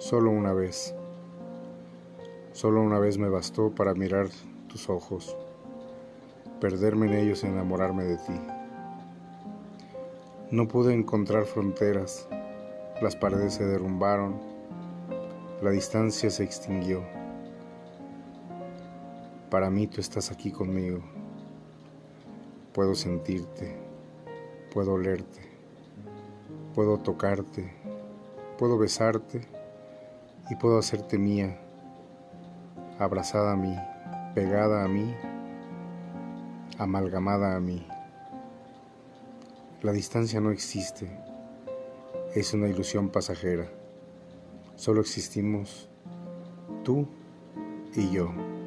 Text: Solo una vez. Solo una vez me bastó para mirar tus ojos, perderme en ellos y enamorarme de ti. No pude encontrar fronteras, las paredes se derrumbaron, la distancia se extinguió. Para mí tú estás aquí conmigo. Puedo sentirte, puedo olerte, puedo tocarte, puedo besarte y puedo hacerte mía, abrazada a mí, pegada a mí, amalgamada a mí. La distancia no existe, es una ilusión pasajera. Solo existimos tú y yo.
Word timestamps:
Solo 0.00 0.30
una 0.30 0.54
vez. 0.54 0.94
Solo 2.52 2.80
una 2.80 2.98
vez 2.98 3.18
me 3.18 3.28
bastó 3.28 3.70
para 3.74 3.92
mirar 3.92 4.28
tus 4.66 4.88
ojos, 4.88 5.36
perderme 6.58 7.04
en 7.08 7.12
ellos 7.12 7.44
y 7.44 7.48
enamorarme 7.48 8.04
de 8.04 8.16
ti. 8.16 8.40
No 10.50 10.66
pude 10.68 10.94
encontrar 10.94 11.44
fronteras, 11.44 12.26
las 13.02 13.14
paredes 13.14 13.52
se 13.52 13.66
derrumbaron, 13.66 14.40
la 15.60 15.70
distancia 15.70 16.30
se 16.30 16.44
extinguió. 16.44 17.02
Para 19.50 19.68
mí 19.68 19.86
tú 19.86 20.00
estás 20.00 20.32
aquí 20.32 20.50
conmigo. 20.50 21.00
Puedo 22.72 22.94
sentirte, 22.94 23.76
puedo 24.72 24.94
olerte, 24.94 25.42
puedo 26.74 26.96
tocarte, 26.96 27.70
puedo 28.56 28.78
besarte 28.78 29.59
y 30.50 30.56
puedo 30.56 30.78
hacerte 30.78 31.16
mía, 31.16 31.56
abrazada 32.98 33.52
a 33.52 33.56
mí, 33.56 33.74
pegada 34.34 34.84
a 34.84 34.88
mí, 34.88 35.14
amalgamada 36.76 37.54
a 37.54 37.60
mí. 37.60 37.86
La 39.82 39.92
distancia 39.92 40.40
no 40.40 40.50
existe, 40.50 41.08
es 42.34 42.52
una 42.52 42.68
ilusión 42.68 43.10
pasajera. 43.10 43.70
Solo 44.74 45.00
existimos 45.00 45.88
tú 46.84 47.06
y 47.94 48.10
yo. 48.10 48.59